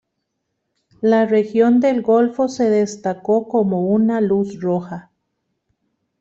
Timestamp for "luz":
4.19-4.59